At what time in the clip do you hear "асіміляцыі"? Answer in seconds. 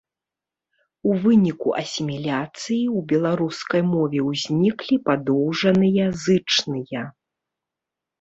1.81-2.83